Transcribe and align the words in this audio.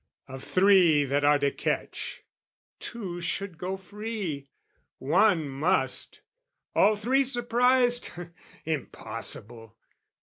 "Of 0.27 0.43
three 0.43 1.03
that 1.05 1.23
are 1.23 1.37
to 1.37 1.51
catch, 1.51 2.23
two 2.79 3.21
should 3.21 3.59
go 3.59 3.77
free, 3.77 4.47
"One 4.97 5.47
must: 5.47 6.21
all 6.73 6.95
three 6.95 7.23
surprised, 7.23 8.09
impossible! 8.65 9.77